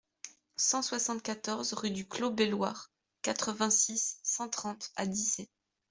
cent 0.55 0.81
soixante-quatorze 0.81 1.73
rue 1.73 1.91
du 1.91 2.07
Clos 2.07 2.31
Beilhoir, 2.31 2.89
quatre-vingt-six, 3.21 4.17
cent 4.23 4.49
trente 4.49 4.91
à 4.95 5.05
Dissay 5.05 5.47